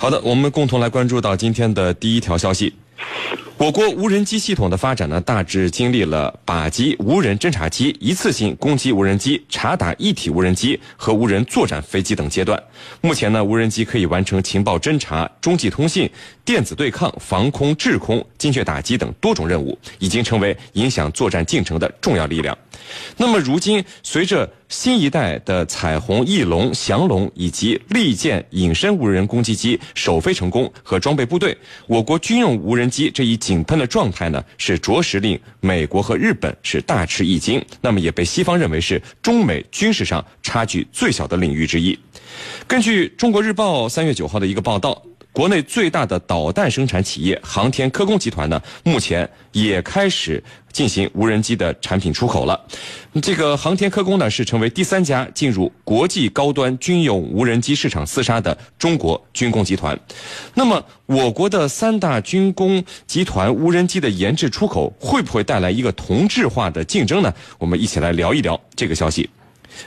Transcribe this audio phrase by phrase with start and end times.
[0.00, 2.72] 好的，我们共同来关注到今天的第一条消息。
[3.58, 12.58] 我国无人机系统的发展呢，大致经历了靶机、无人侦察机、一次性攻击无人机、察打一体无人机和无人作战飞机等阶段。
[13.02, 16.10] 目前呢，无人机可以完成情报侦察、中继通信、
[16.46, 22.56] 电子对抗、防空、制空、精确打击等多种任务，已经成为影响作战进程的重要力量。
[23.16, 31.56] 那么，如今随着新一代的彩虹、翼龙、翔龙以及利剑隐身无人攻击机首飞成功和装备部队，
[31.86, 37.64] 我国军用无人机这一井喷的状态呢，是着实令美国和日本是大吃一惊。
[37.80, 41.98] 那么，也被西方认为是中美军事上差距最小的领域之一。
[42.66, 45.02] 根据《中国日报》三月九号的一个报道。
[45.32, 52.60] 国内最大的导弹生产企业航天科工集团呢，目前也开始进行无人机的产品出口了。
[53.22, 59.98] 这个航天科工呢，是成为第三家进入国际高端军用无人机市场厮杀的中国军工集团。
[60.54, 67.32] 那么，我国的三大军工集团无人机的研制出口，会不会带来一个同质化的竞争呢？
[67.58, 69.30] 我们一起来聊一聊这个消息。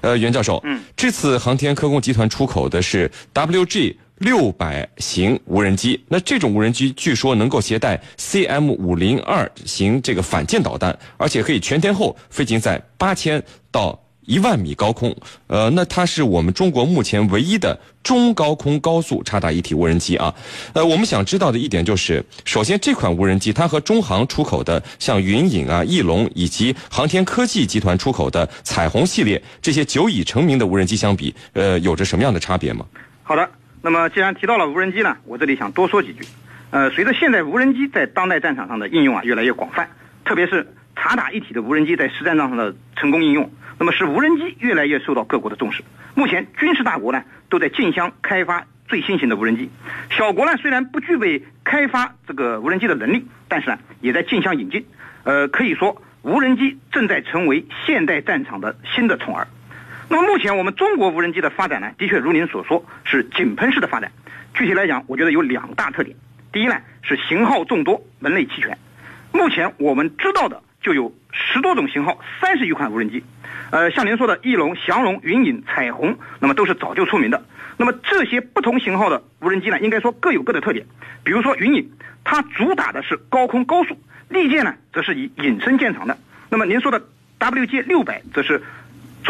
[0.00, 3.96] 呃，袁教授，嗯，这次航天科工集团出口的是 WG。
[4.22, 15.14] 六百型无人机，那这种无人机据说能够携带 CM 五零二型这个反舰导弹，而且可以全天候飞行在八千到一万米高空。
[15.48, 20.32] 呃，那它是我们中国目前唯一的中高空高速插打一体无人机啊。
[20.72, 32.86] 呃，我们想知道的一点就是，首先这款无人机它和中航出口的像云影啊、翼龙以及航天科技集团出口的彩虹系列这些久已成名的无人机相比，呃，有着什么样的差别吗？
[33.24, 33.50] 好的。
[33.84, 36.24] 那么，既然提到了无人机呢，我这里想多说几句。
[36.70, 39.88] 呃，随着现在无人机在当代战场上的应用啊越来越广泛，
[40.24, 45.82] 特别是察打一体的无人机在实战上的成功应用，那么使无人机越来越受到各国的重视。
[46.14, 49.68] 目前，军事大国呢都在竞相开发最新型的无人机，
[50.10, 54.86] 小国呢虽然不具备开发这个无人机的能力，但是呢也在竞相引进。
[55.24, 59.48] 呃，可以说，无人机正在成为现代战场的新的宠儿。
[60.08, 64.12] 那么目前我们中国无人机的发展呢，的确如您所说是井喷式的发展。
[64.54, 66.14] 具体来讲，我觉得有两大特点。
[66.52, 68.76] 第一呢是型号众多，门类齐全。
[69.32, 73.24] 目前我们知道的就有十多种型号，三十余款无人机。
[73.70, 77.42] 呃，像您说的翼龙、翔龙、云影、彩虹，那么都是早就出名的。
[77.78, 80.84] 那么这些不同型号的无人机呢，应该说各有各的特点。
[81.24, 81.90] 比如说云影，
[82.22, 83.94] 它主打的是高空高速；
[84.28, 86.18] 利剑呢，则是以隐身见长的。
[86.50, 87.00] 那么您说的
[87.38, 88.62] WJ 六百，则是。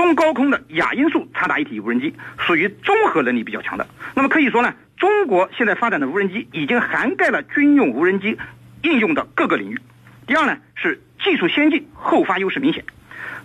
[0.02, 3.86] 中高空的亚音速察打一体无人机属于综合能力比较强的。
[4.16, 8.36] 那么可以说呢，中国现在发展的无人机已经涵盖了军用无人机
[8.82, 9.78] 应用的各个领域。
[10.26, 12.84] 第二呢，是技术先进，后发优势明显。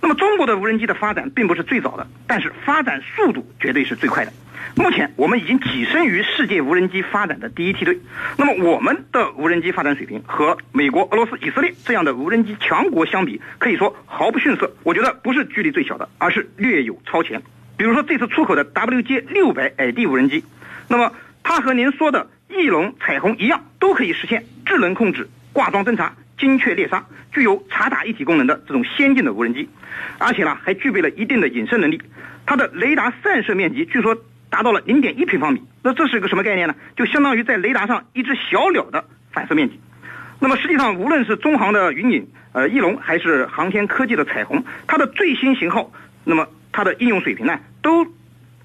[0.01, 4.33] 那么中国的无人机的发展并不是最早的，但是发展速度绝对是最快的。
[4.75, 7.97] 目前我们已经跻身于世界无人机发展的第一梯队。
[8.37, 14.71] 那么我们的无人机发展水平和美国、俄罗斯、以色列这样的无人机强国相比，可以说毫不逊色。
[14.83, 17.41] 我觉得不是距离最小的，而是略有超前。
[17.75, 20.43] 比如说这次出口的 WJ 六百矮地无人机，
[20.87, 27.03] 那么它和您说的翼龙、彩虹一样，都可以实现智能控制、挂装侦察、精确猎杀，
[27.33, 29.67] 具有察打一体功能的这种先进的无人机，
[30.19, 31.99] 而且呢还具备了一定的隐身能力。
[32.45, 34.15] 它的雷达散射面积据说。
[34.49, 36.75] 达到了零点一平方米，那这是一个什么概念呢？
[36.95, 39.79] 就相当于在雷达上一只小鸟的反射面积。
[40.39, 45.91] 那么实际上，无论是中航的云影、呃翼龙，还是航天科技的彩虹，它的最新型号，
[46.23, 48.05] 那么它的应用水平呢，都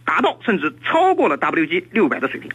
[0.04, 2.50] 达到甚至超过了 WG 六百的水平。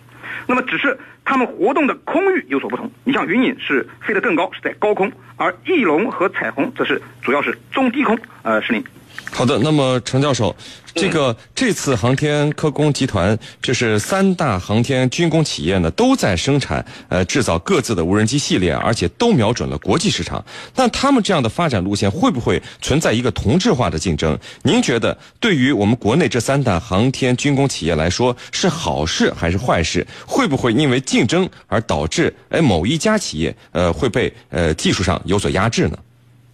[0.45, 2.91] 那么只是它们活动的空域有所不同。
[3.03, 8.19] 你像云影是飞得更高，是在高空，而翼龙和彩虹则是主要是中低空。
[8.43, 8.83] 呃，石林。
[9.31, 10.55] 好的，那么程教授，
[10.95, 20.43] 这个这次航天科工集团就是三大航天军工企业呢，都在生产呃制造各自的无人机系列，而且都瞄准了国际市场。
[20.75, 24.35] 那他们这样的发展路线会不会存在一个同质化的竞争？
[24.63, 30.07] 您觉得对于我们国内这三大航天军工企业来说是好事还是坏事？
[30.25, 35.97] 会不会因为竞争而导致哎某一家企业呃会被呃技术上有所压制呢？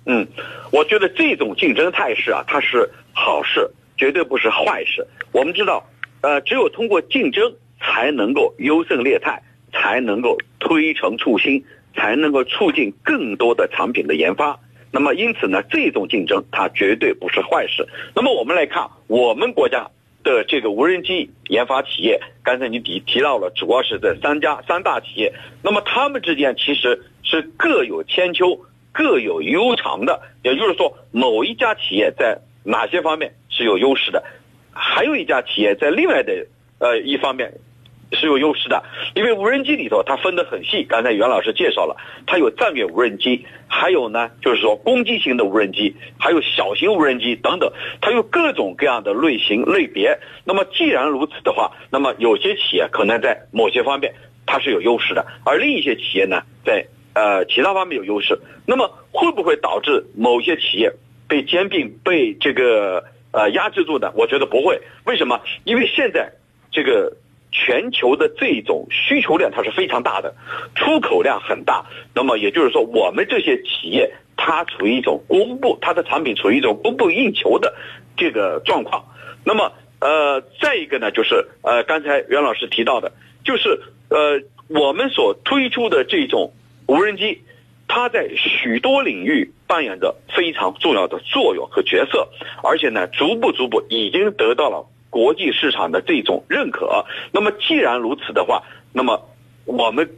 [0.06, 0.28] 嗯。
[0.72, 5.06] 我觉得这种竞争态势啊，它是好事，绝对不是坏事。
[5.32, 5.88] 我们知道，
[6.22, 9.40] 呃，只有通过竞争，才能够优胜劣汰，
[9.72, 11.64] 才能够推陈出新，
[11.96, 14.60] 才能够促进更多的产品的研发。
[14.92, 17.88] 那么，因此呢，这种竞争它绝对不是坏事。
[18.16, 19.88] 那么，我们来看我们国家
[20.24, 25.32] 的这个无人机研发企业，刚才你提提到了，主要是这三家三大企业。
[25.62, 28.60] 那么，他们之间其实是各有千秋。
[28.94, 34.24] 各有优长的，也就是说，某一家企业在哪些方面是有优势的，
[34.72, 36.46] 还有一家企业在另外的
[36.80, 37.52] 呃一方面
[38.12, 38.84] 是有优势的，
[39.16, 40.86] 因为无人机里头它分得很细。
[40.88, 41.98] 刚才袁老师介绍了，
[42.28, 50.20] 它有战略无人机，还有呢就是说攻击型的无人机，还有小型无人机等等，它有各种各样的类型类别。
[50.46, 54.14] 那么既然如此的话，那么有些企业可能在某些方面
[54.46, 58.40] 它是有优势的，而另一些企业呢在呃其他方面有优势。
[58.66, 60.94] 那么会不会导致某些企业
[61.28, 64.12] 被兼并、被这个呃压制住呢？
[64.16, 64.82] 我觉得不会。
[65.06, 65.42] 为什么？
[65.64, 66.32] 因为现在
[66.72, 67.18] 这个。
[67.56, 70.34] 全球的这种需求量它是非常大的，
[70.74, 71.86] 出口量很大。
[72.16, 77.76] 那么也就是说，我们这些企业它处于一种供不，它的产品处于一种供不应求的
[78.18, 79.06] 这个状况。
[79.46, 83.12] 那么呃，再一个呢，就是呃，刚才袁老师提到的，
[83.46, 83.80] 就是
[84.10, 86.54] 呃，我们所推出的这种
[86.88, 87.42] 无人机，
[87.88, 92.30] 它在许多领域扮演着非常重要的作用和角色，
[92.64, 94.88] 而且呢，逐步逐步已经得到了。
[95.10, 99.30] 国际市场的这种认可，那么既然如此的话，那么
[99.64, 100.10] 我们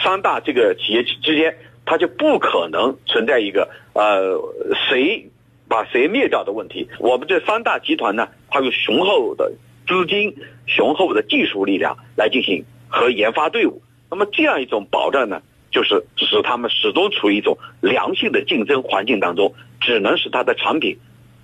[0.00, 4.40] 三大这个企业之间，它就不可能存在一个呃
[4.88, 5.28] 谁
[5.66, 6.88] 把谁灭掉的问题。
[7.00, 9.50] 我们这三大集团呢，它有雄厚的
[9.88, 10.36] 资金、
[10.66, 13.82] 雄厚的技术力量来进行和研发队伍。
[14.08, 15.42] 那么这样一种保障呢，
[15.74, 20.96] 就是使他们始终处于一种良性的竞争环境当中，只能使他的产品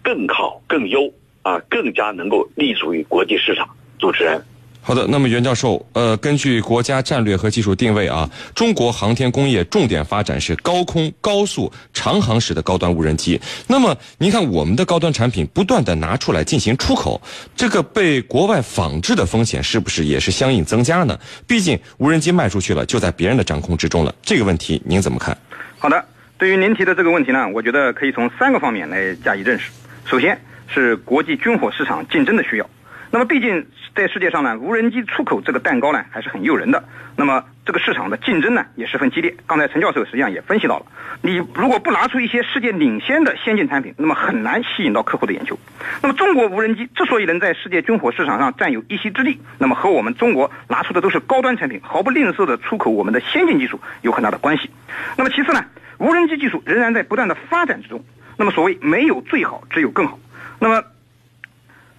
[0.02, 1.12] 更好、更优。
[1.42, 3.70] 啊，更加能够立足于国际市场。
[3.98, 4.44] 主持人，
[4.82, 5.06] 好的。
[5.06, 13.40] 那么袁教授，呃，根据国家战略和技术定位啊，中国航天工业重点发展是高空、高速、长航时的高端无人机。
[13.66, 17.20] 那么，您看我们的高端产品不断的拿出来进行出口，
[17.54, 21.18] 这个被国外仿制的风险是不是也是相应增加呢？
[21.46, 24.14] 毕竟无人机卖出去了，就在别人的掌控之中了。
[24.22, 25.36] 这个问题您怎么看？
[25.78, 26.04] 好的，
[26.38, 29.70] 对于您提的这个问题呢，我觉得可以从三个方面来加以认识。
[30.04, 30.40] 首先。
[30.72, 32.70] 是国际军火市场竞争的需要。
[33.12, 36.84] 那么，毕竟在世界上呢，无人机出口这个蛋糕呢还是很诱人的。
[37.16, 39.34] 那么，这个市场的竞争呢也十分激烈。
[39.46, 40.86] 刚才陈教授实际上也分析到了，
[41.20, 45.58] 你如果不拿出一些世界领先的先进产品，那么很难吸引到客户的眼球。
[46.02, 54.70] 那么，中国无人机之所以能在世界军火市场上占有一席之地，那么和我们中国拿出的都是高端产品，毫不吝啬的出口我们的先进技术有很大的关系。
[55.16, 55.64] 那么，其次呢，
[55.98, 58.04] 无人机技术仍然在不断的发展之中。
[58.36, 60.18] 那么，所谓没有最好，只有更好。
[60.60, 60.82] 那么，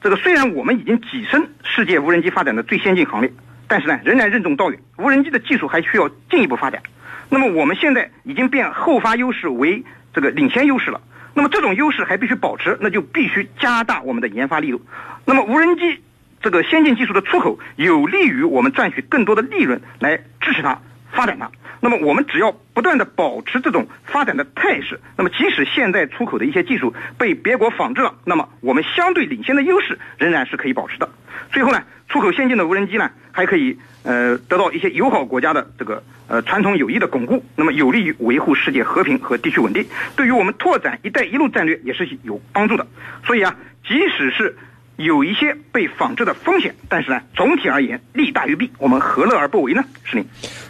[0.02, 3.32] 这个虽然我们已经跻身世界无人机发展的最先进行列，
[3.68, 4.80] 但是呢，仍然任重道远。
[4.98, 6.82] 无人机的技术还需要进一步发展。
[7.30, 11.00] 那么我们现在已经变后发优势为这个领先优势了。
[11.36, 14.82] 那么这种优势还必须保持，那就必须加大我们的研发力度。
[15.24, 16.02] 那么无人机
[16.42, 20.82] 这个先进技术的出口，有利于我们赚取更多的利润，来支持它
[21.12, 21.50] 发展它。
[21.84, 31.10] 那么我们只要不断的保持这种发展的态势，那么即使现在出口的一些技术被别国仿制了，那么我们相对领先的优势仍然是可以保持的。
[31.52, 39.84] 最后呢，出口先进的无人机呢，还可以呃得到一些友好国家的这个呃传统友谊的巩固，那么有利于维护世界和平和地区稳定，
[40.16, 42.86] 对于我们拓展“一带一路”战略也是有帮助的。
[43.26, 43.56] 所以啊，
[43.88, 44.56] 即使是。
[45.04, 49.84] 有一些被仿制的风险，但是呢，总体而言利大于弊，我们何乐而不为呢？
[50.04, 50.26] 是您，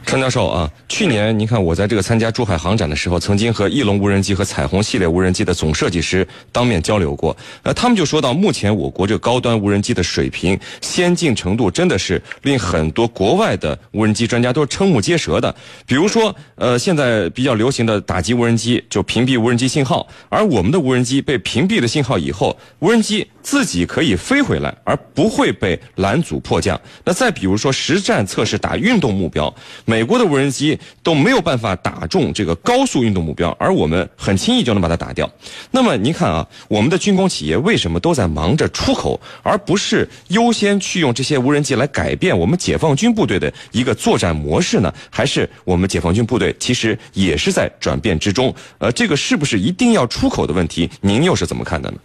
[0.05, 15.53] 陈教授啊，去年您看我在这个参加珠海航展的时候，曾经和翼龙无人机和彩虹系列无人机的总设计师当面交流过，呃，他们就说到，目前我国这高端无人机的水平、先进程度，真的是令很多国外的无人机专家都是瞠目结舌的。
[15.85, 24.12] 比如说，呃，现在比较流行的打击无人机就屏蔽无人机信号，而我们的无人机被屏蔽了信号以后，无人机自己可以。
[24.21, 26.79] 飞回来，而不会被拦阻迫降。
[27.03, 35.27] 那再比如说实战测试打运动目标，美国的无人机都没有办法打中这个高速运动目标，而我们很轻易就能把它打掉。
[35.71, 44.93] 那么您看啊，我们的军工企业为什么都在忙着出口，而不是优先去用这些无人机来改变我们解放军部队的一个作战模式呢？
[45.10, 48.53] 还是我们解放军部队其实也是在转变之中？
[48.77, 50.89] 呃，这个是不是一定要出口的问题？
[51.01, 51.98] 您又是怎么看的呢？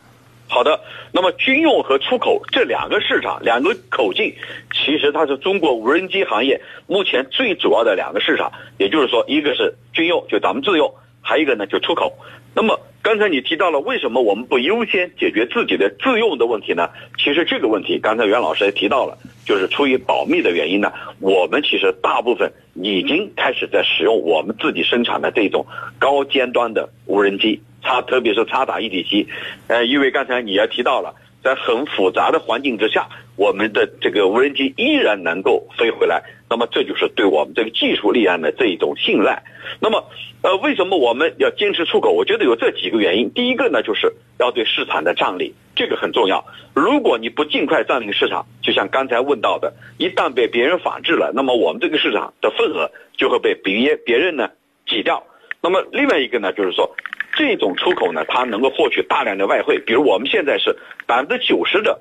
[0.49, 0.81] 好的，
[1.12, 4.35] 那么军用和出口这两个市场、两个口径，
[4.73, 8.53] 其实它是中国无人机行业目前最主要的两个市场。
[8.79, 10.88] 也就是说，一个是军用，就咱们自用；
[11.21, 12.17] 还有一个呢，就出口。
[12.57, 16.89] 那么刚才你提到了，为什么我们不优先解决自己的自用的问题呢？
[17.19, 25.67] 其实这个问题，刚才袁老师也提到了，就是出于保密的原因呢，我们其实大部分已经开始在使用我们自己生产的这种
[25.99, 27.61] 高尖端的无人机。
[27.83, 29.29] 它特别是插打一体机，
[29.69, 39.43] 呃，因为刚才你也提到了，在很复杂的环境之下，我们的这个无人机依然能够飞回来，那么这就是对我们这个技术力量的这一种信赖。
[39.81, 40.05] 那么，
[40.43, 42.11] 呃，为什么我们要坚持出口？
[42.12, 43.33] 我觉得有这几个原因。
[43.33, 46.45] 第一个呢，就是要对市场的占领，这个很重要。
[46.73, 54.50] 如果你不尽快占领市场，就像刚才问到的，一旦被别人仿制了，那么我们这个市场的份额就会被别别人呢
[54.87, 55.25] 挤掉。
[55.61, 56.95] 那么另外一个呢，就是说，
[57.37, 59.81] 这种出口呢，它能够获取大量的外汇。
[59.85, 60.76] 比如我们现在是
[61.07, 61.99] 百分之九十的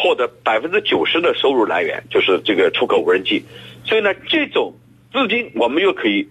[0.00, 3.42] 获得百分之九十的收入来源，就是这个出口无人机。
[3.84, 4.74] 所以呢，这种
[5.12, 6.28] 资金我们又可以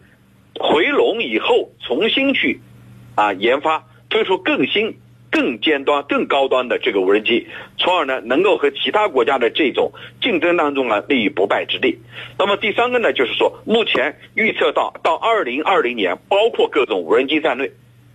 [0.57, 2.61] 回笼以后，重新去
[3.15, 4.97] 啊研发，推出更新、
[5.29, 7.47] 更尖端、更高端的这个无人机，
[7.77, 11.99] 从而呢能够和其他国家的这种竞争当中呢立于不败之地。
[12.39, 17.71] 那么第三个呢，就是说目前预测到到二零二零年，包括各种无人机在内，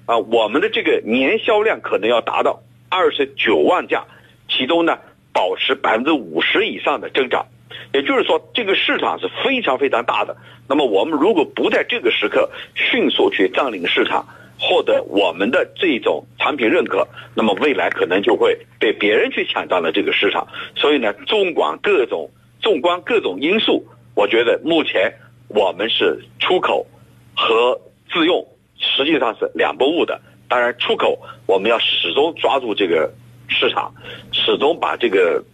[0.06, 4.06] 啊，我们的这个年销量可能要达到二十九万架，
[4.48, 4.98] 其中呢
[5.32, 7.46] 保持百分之五十以上的增长。
[7.92, 10.36] 也就是说，这个市场是非常非常大的。
[10.68, 14.26] 那么，我们如果不在这个时刻迅速去占领市场，
[14.58, 20.46] 获得我们的这种产品认可，那么未来可能就会被别人去抢占了这个市场。
[20.76, 23.84] 所以呢，纵观各种纵观各种因素，
[24.14, 25.14] 我觉得目前
[25.48, 26.86] 我们是出口
[27.34, 27.80] 和
[28.12, 28.46] 自用
[28.78, 30.20] 实际上是两不误的。
[30.48, 33.12] 当然，出口我们要始终抓住这个
[33.52, 33.92] 市场，
[34.32, 35.44] 始终把这个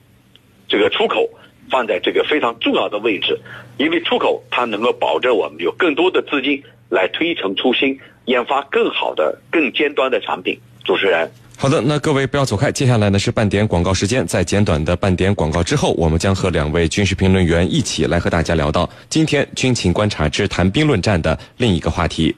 [0.68, 1.28] 这个出口。
[1.70, 3.38] 放在这个非常重要的位置，
[3.76, 10.58] 因为出口它能够保证我们有更多的资金来推陈出新，研发更好的、更尖端的产品。
[10.82, 22.34] 主持人，好的，那各位不要走开，接下来呢是半点广告时间，在简短的半点广告之后，我们将和两位军事评论员一起来和大家聊到今天军情观察之谈兵论战的另一个话题。